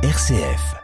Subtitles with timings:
[0.00, 0.76] RCF.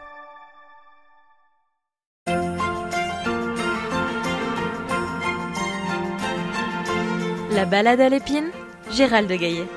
[7.53, 8.49] La balade à l'épine,
[8.91, 9.67] Gérald de Gaillet.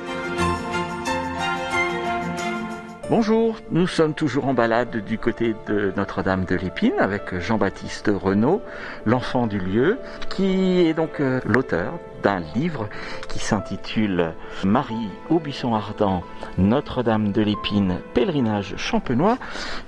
[3.08, 8.60] Bonjour, nous sommes toujours en balade du côté de Notre-Dame de l'Épine avec Jean-Baptiste Renaud,
[9.06, 9.98] l'enfant du lieu,
[10.28, 12.88] qui est donc euh, l'auteur d'un livre
[13.28, 14.32] qui s'intitule
[14.64, 16.22] Marie au buisson ardent,
[16.56, 19.38] Notre-Dame de l'Épine, pèlerinage champenois.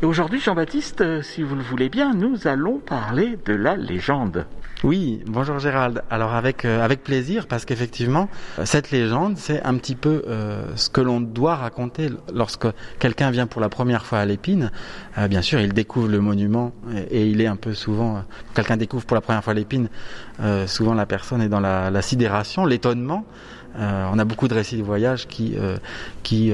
[0.03, 4.47] Et aujourd'hui, Jean-Baptiste, euh, si vous le voulez bien, nous allons parler de la légende.
[4.83, 6.03] Oui, bonjour Gérald.
[6.09, 10.25] Alors avec euh, avec plaisir parce qu'effectivement euh, cette légende c'est un petit peu
[10.75, 12.67] ce que l'on doit raconter lorsque
[12.99, 14.71] quelqu'un vient pour la première fois à l'Épine.
[15.29, 16.73] bien sûr, il découvre le monument
[17.11, 18.25] et, il est un peu souvent
[18.55, 19.89] quelqu'un découvre pour la première fois l'Épine.
[20.67, 22.03] souvent la personne est dans la, la
[22.67, 23.25] l'étonnement.
[23.77, 25.57] on a beaucoup de récits de voyage qui
[26.23, 26.53] qui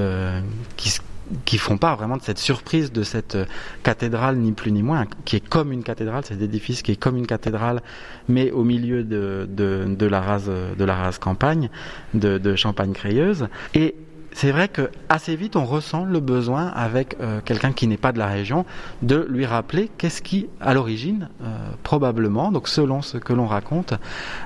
[0.77, 1.01] qui
[1.45, 3.45] qui font part vraiment de cette surprise de cette euh,
[3.83, 7.17] cathédrale, ni plus ni moins, qui est comme une cathédrale, cet édifice qui est comme
[7.17, 7.83] une cathédrale,
[8.29, 11.71] mais au milieu de la rase de la rase campagne,
[12.15, 13.49] de, de Champagne-Crayeuse.
[13.75, 13.95] Et
[14.37, 18.13] c'est vrai que assez vite on ressent le besoin avec euh, quelqu'un qui n'est pas
[18.13, 18.67] de la région
[19.01, 23.95] de lui rappeler qu'est-ce qui à l'origine euh, probablement donc selon ce que l'on raconte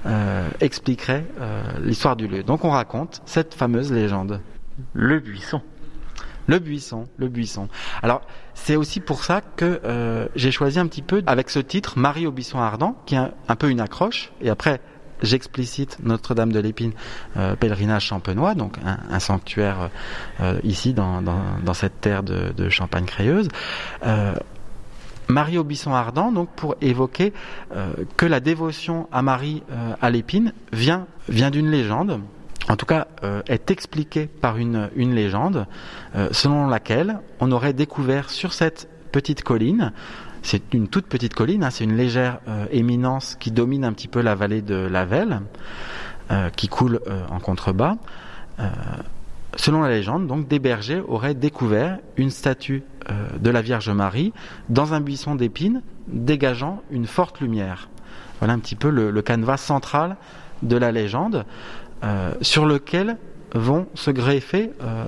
[0.06, 1.24] euh, expliquerait
[1.82, 2.44] l'histoire du lieu.
[2.44, 4.41] Donc on raconte cette fameuse légende.
[4.92, 5.60] Le buisson.
[6.47, 7.69] Le buisson, le buisson.
[8.02, 8.22] Alors,
[8.54, 12.27] c'est aussi pour ça que euh, j'ai choisi un petit peu avec ce titre Marie
[12.27, 14.32] au buisson ardent, qui est un, peu une accroche.
[14.41, 14.80] Et après,
[15.22, 16.92] j'explicite Notre-Dame de l'Épine,
[17.36, 19.90] euh, pèlerinage champenois, donc un, sanctuaire
[20.40, 21.22] euh, ici dans,
[21.74, 23.48] cette terre de, Champagne-Crayeuse.
[25.28, 27.32] Marie au buisson ardent, donc pour évoquer
[28.16, 29.62] que la dévotion à Marie
[30.00, 32.20] à l'épine vient, vient d'une légende
[32.70, 35.66] en tout cas, euh, est expliqué par une, légende
[36.14, 39.92] euh, selon laquelle on aurait découvert sur cette petite colline,
[40.42, 44.08] c'est une toute petite colline, hein, c'est une légère euh, éminence qui domine un petit
[44.08, 45.42] peu la vallée de la Velle,
[46.54, 47.97] qui coule en contrebas.
[49.56, 52.84] selon la légende, donc, des bergers auraient découvert une statue
[53.37, 54.32] de la Vierge Marie
[54.69, 57.88] dans un buisson d'épines dégageant une forte lumière.
[58.38, 60.19] Voilà un petit peu le, le canevas central
[60.62, 61.44] de la légende.
[62.03, 63.19] Euh, sur lequel
[63.54, 65.04] vont se greffer euh,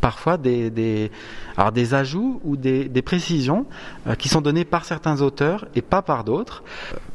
[0.00, 1.10] parfois des, des,
[1.56, 3.66] alors des ajouts ou des, des précisions
[4.06, 6.62] euh, qui sont données par certains auteurs et pas par d'autres.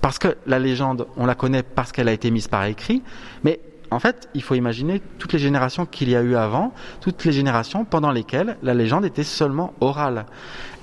[0.01, 3.01] Parce que la légende, on la connaît parce qu'elle a été mise par écrit,
[3.43, 3.59] mais
[3.93, 7.31] en fait, il faut imaginer toutes les générations qu'il y a eu avant, toutes les
[7.31, 10.25] générations pendant lesquelles la légende était seulement orale.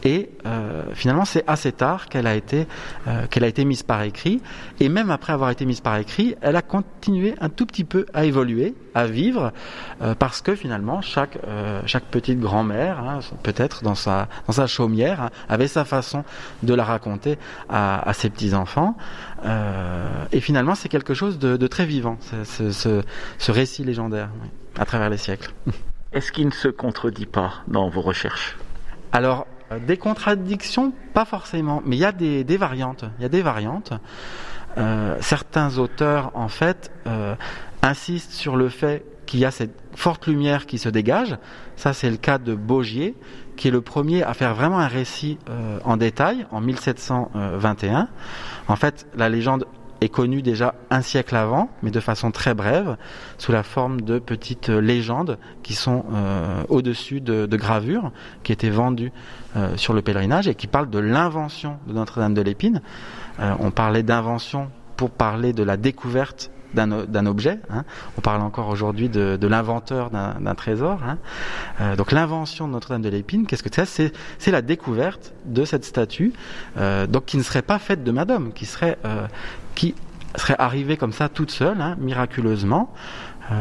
[0.04, 2.66] Et euh, finalement, c'est assez tard qu'elle a été
[3.06, 4.40] euh, qu'elle a été mise par écrit.
[4.80, 8.06] Et même après avoir été mise par écrit, elle a continué un tout petit peu
[8.14, 9.52] à évoluer, à vivre,
[10.02, 11.38] euh, parce que finalement, chaque
[11.86, 16.24] chaque petite grand-mère, hein, peut-être dans sa dans sa chaumière, hein, avait sa façon
[16.62, 17.38] de la raconter
[17.68, 18.96] à, à ses petits enfants.
[20.32, 23.02] et finalement, c'est quelque chose de, de très vivant, ce, ce,
[23.38, 24.30] ce récit légendaire,
[24.78, 25.52] à travers les siècles.
[26.12, 28.56] Est-ce qu'il ne se contredit pas dans vos recherches?
[29.12, 33.04] Alors, euh, des contradictions, pas forcément, mais il y a des, variantes.
[33.18, 33.92] Il y a des variantes.
[34.78, 37.34] Euh, certains auteurs, en fait, euh,
[37.82, 41.36] insistent sur le fait qu'il y a cette forte lumière qui se dégage.
[41.76, 43.14] Ça, c'est le cas de Bogier,
[43.56, 45.38] qui est le premier à faire vraiment un récit
[45.84, 48.08] en détail en 1721.
[48.68, 49.66] En fait, la légende
[50.00, 52.96] est connu déjà un siècle avant, mais de façon très brève,
[53.38, 58.12] sous la forme de petites légendes qui sont euh, au-dessus de, gravures
[58.42, 59.12] qui étaient vendues
[59.56, 62.80] euh, sur le pèlerinage et qui parlent de l'invention de Notre-Dame de l'Épine.
[63.40, 67.58] Euh, on parlait d'invention pour parler de la découverte d'un objet.
[67.68, 67.82] Hein.
[68.16, 71.00] On parle encore aujourd'hui de, l'inventeur d'un trésor.
[71.02, 71.96] Hein.
[71.96, 74.12] Donc l'invention de Notre-Dame de l'Épine, qu'est-ce que c'est?
[74.38, 76.32] C'est la découverte de cette statue,
[77.08, 78.98] donc qui ne serait pas faite de Madame, qui serait
[79.80, 79.94] qui
[80.36, 82.92] serait arrivée comme ça toute seule, hein, miraculeusement.
[83.50, 83.54] Euh,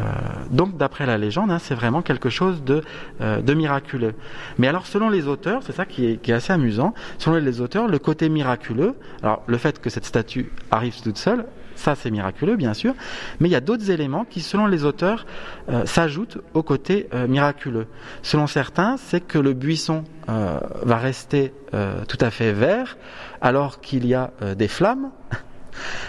[0.52, 2.84] donc, d'après la légende, hein, c'est vraiment quelque chose de,
[3.22, 4.16] euh, de miraculeux.
[4.58, 6.94] Mais alors, selon les auteurs, c'est ça qui est, assez amusant.
[7.20, 11.46] Selon les auteurs, le côté miraculeux, alors le fait que cette statue arrive toute seule,
[11.76, 12.94] ça, c'est miraculeux, bien sûr.
[13.40, 15.26] Mais il y a d'autres éléments qui, selon les auteurs,
[15.70, 17.88] euh, s'ajoutent au côté miraculeux.
[18.24, 22.98] Selon certains, c'est que le buisson va rester tout à fait vert
[23.42, 25.10] alors qu'il y a des flammes.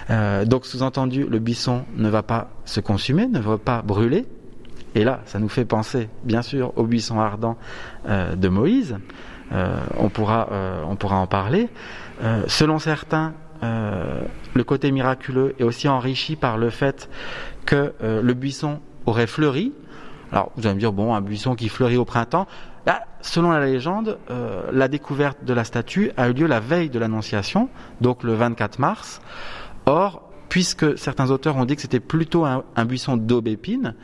[0.08, 4.26] donc, sous-entendu, le buisson ne va pas se consumer, ne va pas brûler.
[4.94, 7.56] Et là, ça nous fait penser, bien sûr, au buisson ardent
[8.08, 8.96] de Moïse.
[9.52, 10.49] on, pourra,
[10.88, 11.69] on pourra en parler.
[12.49, 14.22] selon certains, euh,
[14.55, 17.11] le côté miraculeux est aussi enrichi par le fait
[17.67, 19.72] que euh, le buisson aurait fleuri.
[20.32, 22.47] Alors vous allez me dire, bon, un buisson qui fleurit au printemps,
[22.87, 26.88] Là, selon la légende, euh, la découverte de la statue a eu lieu la veille
[26.88, 27.69] de l'Annonciation,
[28.00, 29.21] donc le 24 mars.
[29.87, 33.94] Or, puisque certains auteurs ont dit que c'était plutôt un, buisson d'aubépine,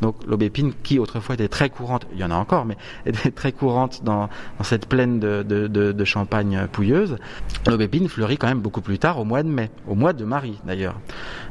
[0.00, 2.76] donc l'aubépine qui autrefois était très courante, il y en a encore, mais
[3.06, 4.28] était très courante dans,
[4.62, 7.16] cette plaine de, champagne pouilleuse,
[7.66, 10.58] l'aubépine fleurit quand même beaucoup plus tard, au mois de mai, au mois de Marie
[10.64, 10.96] d'ailleurs.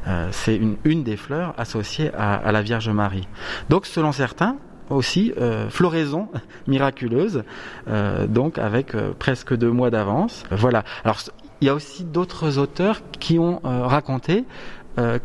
[0.06, 3.28] Euh, c'est une, des fleurs associées à, la Vierge Marie.
[3.68, 4.56] Donc selon certains,
[4.88, 6.28] aussi euh, floraison
[6.68, 7.42] miraculeuse,
[7.88, 10.44] euh, donc avec presque deux mois d'avance.
[10.50, 10.84] Voilà.
[11.04, 11.18] Alors
[11.60, 14.44] il y a aussi d'autres auteurs qui ont raconté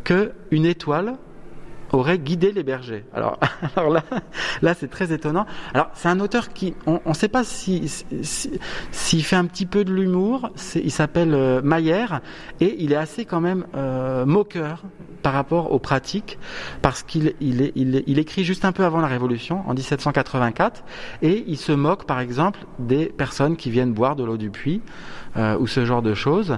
[0.03, 1.15] que une étoile
[1.91, 3.05] aurait guidé les bergers.
[3.13, 3.37] Alors,
[3.89, 4.03] là,
[4.61, 5.45] là c'est très étonnant.
[5.73, 8.51] Alors c'est un auteur qui, on ne sait pas s'il si,
[8.91, 10.51] si, fait un petit peu de l'humour.
[10.75, 12.21] Il s'appelle euh, Maillère
[12.59, 14.83] et il est assez quand même euh, moqueur
[15.21, 16.39] par rapport aux pratiques
[16.81, 20.83] parce qu'il il, il, il, écrit juste un peu avant la Révolution, en 1784,
[21.21, 24.81] et il se moque par exemple des personnes qui viennent boire de l'eau du puits
[25.37, 26.57] euh, ou ce genre de choses.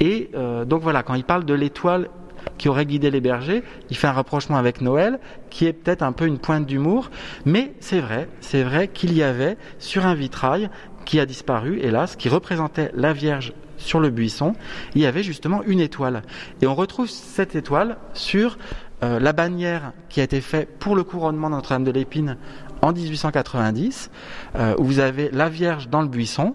[0.00, 2.08] Et euh, donc voilà, quand il parle de l'étoile
[2.58, 3.62] qui aurait guidé les bergers.
[3.90, 5.18] Il fait un rapprochement avec Noël,
[5.50, 7.10] qui est peut-être un peu une pointe d'humour,
[7.44, 10.70] mais c'est vrai, c'est vrai qu'il y avait sur un vitrail
[11.04, 14.54] qui a disparu, hélas, qui représentait la Vierge sur le buisson,
[14.94, 16.22] il y avait justement une étoile.
[16.60, 18.58] Et on retrouve cette étoile sur
[19.02, 22.36] euh, la bannière qui a été faite pour le couronnement de Notre-Dame de l'Épine
[22.82, 24.10] en 1890,
[24.56, 26.54] euh, où vous avez la Vierge dans le buisson.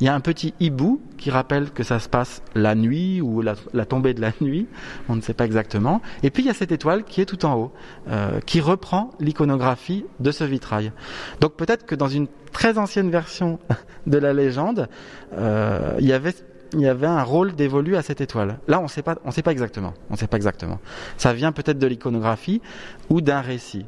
[0.00, 3.42] Il y a un petit hibou qui rappelle que ça se passe la nuit ou
[3.42, 3.54] la,
[3.84, 4.66] tombée de la nuit,
[5.08, 6.00] on ne sait pas exactement.
[6.22, 7.72] Et puis il y a cette étoile qui est tout en haut,
[8.08, 10.92] euh, qui reprend l'iconographie de ce vitrail.
[11.40, 13.58] Donc peut-être que dans une très ancienne version
[14.06, 14.88] de la légende,
[15.34, 16.34] euh, il y avait
[16.74, 18.58] il y avait un rôle dévolu à cette étoile.
[18.68, 19.94] Là, on sait pas, on sait pas exactement.
[20.10, 20.80] On sait pas exactement.
[21.16, 22.60] Ça vient peut-être de l'iconographie
[23.08, 23.86] ou d'un récit.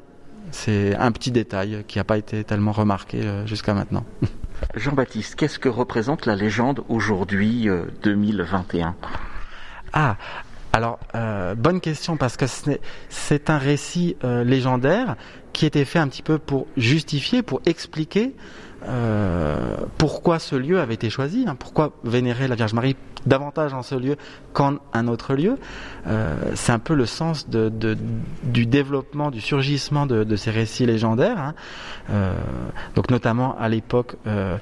[0.51, 4.05] C'est un petit détail qui n'a pas été tellement remarqué euh, jusqu'à maintenant.
[4.75, 7.69] Jean-Baptiste, qu'est-ce que représente la légende aujourd'hui,
[8.03, 8.93] 2021 euh,
[9.93, 10.17] Ah,
[10.73, 12.47] alors, euh, bonne question parce que
[13.09, 15.17] c'est un récit euh, légendaire
[15.53, 18.35] qui était fait un petit peu pour justifier, pour expliquer
[19.99, 23.95] pourquoi ce lieu avait été choisi, hein, pourquoi vénérer la Vierge Marie davantage en ce
[23.95, 24.17] lieu
[24.53, 25.59] qu'en un autre lieu.
[26.07, 31.39] Euh, c'est un peu le sens du développement, du surgissement de, ces récits légendaires.
[31.39, 31.55] Hein.
[32.11, 32.35] Euh,
[32.95, 34.57] donc notamment à l'époque, euh,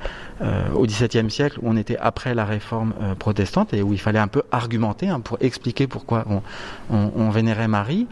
[0.75, 4.28] au XVIIe siècle, où on était après la réforme protestante et où il fallait un
[4.28, 6.25] peu argumenter hein, pour expliquer pourquoi
[6.90, 8.06] on vénérait Marie.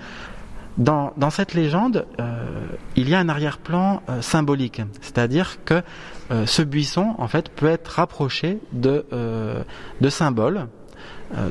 [0.78, 5.82] Dans, dans, cette légende, euh, il y a un arrière-plan euh, symbolique, c'est-à-dire que
[6.30, 9.62] euh, ce buisson, en fait, peut être rapproché de, euh,
[10.00, 10.66] de symboles,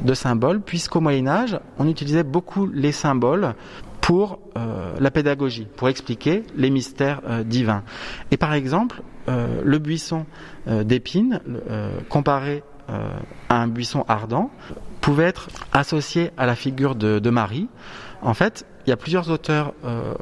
[0.03, 3.55] de symboles, puisqu'au Moyen Âge, on utilisait beaucoup les symboles
[3.99, 7.83] pour la pédagogie, pour expliquer les mystères divins.
[8.31, 10.25] Et par exemple, le buisson
[10.65, 11.41] d'épines,
[12.07, 14.49] comparé à un buisson ardent,
[15.01, 17.67] pouvait être associé à la figure de, de Marie.
[18.21, 20.13] En fait, il y a plusieurs auteurs euh,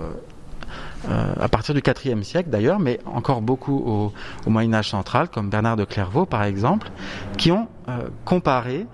[1.10, 4.12] euh, à partir du IVe siècle d'ailleurs, mais encore beaucoup
[4.46, 6.90] au, Moyen Âge central, comme Bernard de Clairvaux par exemple,
[7.38, 8.88] qui ont euh, comparé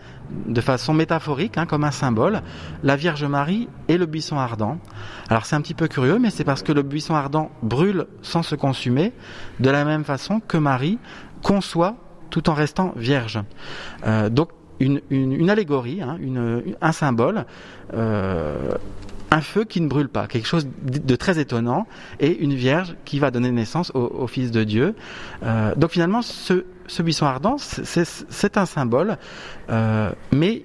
[0.47, 2.41] de façon métaphorique, hein, comme un symbole,
[2.83, 4.77] la Vierge Marie et le buisson ardent.
[5.29, 8.43] Alors c'est un petit peu curieux, mais c'est parce que le buisson ardent brûle sans
[8.43, 9.13] se consumer,
[9.59, 10.99] de la même façon que Marie
[11.41, 11.95] conçoit
[12.29, 13.39] tout en restant vierge.
[14.29, 14.49] donc
[14.79, 16.17] une, allégorie, hein,
[16.79, 17.45] un symbole
[19.31, 21.87] un feu qui ne brûle pas, quelque chose de très étonnant,
[22.19, 24.95] et une vierge qui va donner naissance au, Fils de Dieu.
[25.43, 26.63] Euh, donc finalement, ce,
[27.01, 29.17] buisson ardent, c'est un symbole,
[29.69, 30.63] euh, mais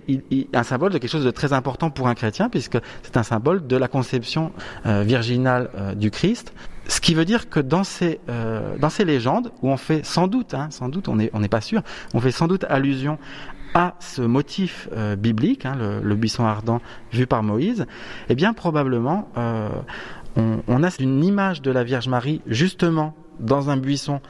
[0.52, 3.66] un symbole de quelque chose de très important pour un chrétien, puisque c'est un symbole
[3.66, 4.52] de la conception
[4.86, 6.52] euh, virginale du Christ.
[6.86, 8.20] Ce qui veut dire que dans ces,
[8.78, 11.60] dans ces légendes, où on fait sans doute, hein, sans doute, on n'est on pas
[11.60, 13.18] sûr, on fait sans doute allusion
[13.74, 16.80] à ce motif euh, biblique, hein, le, buisson ardent
[17.12, 17.86] vu par Moïse,
[18.28, 19.68] eh bien probablement euh,
[20.36, 24.20] on, a une image de la Vierge Marie justement dans un buisson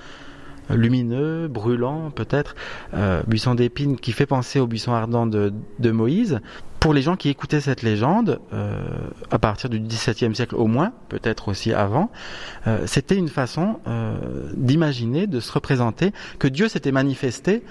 [0.70, 2.56] lumineux, brûlant peut-être,
[2.94, 6.40] euh, buisson d'épines qui fait penser au buisson ardent de, de Moïse,
[6.85, 8.85] pour les gens qui écoutaient cette légende, euh,
[9.31, 12.11] à partir du XVIIe siècle au moins, peut-être aussi avant,
[12.67, 17.62] euh, c'était une façon euh, d'imaginer, de se représenter que Dieu s'était manifesté,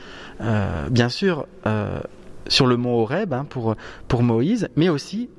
[0.90, 1.46] bien sûr,
[2.48, 3.76] sur le mont Horeb hein, pour,
[4.08, 5.30] pour Moïse, mais aussi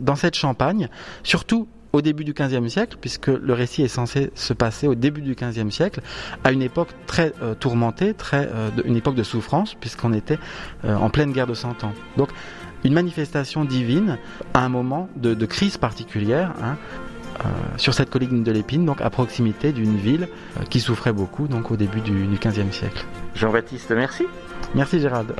[0.00, 0.88] dans cette Champagne,
[1.22, 5.20] surtout au début du XVe siècle, puisque le récit est censé se passer au début
[5.20, 6.00] du XVe siècle,
[6.44, 8.48] à une époque très tourmentée, très,
[8.86, 10.38] une époque de souffrance, puisqu'on était
[10.84, 11.92] en pleine guerre de Cent Ans.
[12.16, 12.30] Donc
[12.84, 14.18] une manifestation divine
[14.54, 16.52] à un moment de, crise particulière.
[16.62, 16.76] Hein.
[17.76, 20.28] sur cette colline de l'Épine, donc à proximité d'une ville
[20.70, 23.04] qui souffrait beaucoup donc au début du, du 15e siècle.
[23.34, 24.24] Jean-Baptiste, merci.
[24.74, 25.34] Merci Gérald.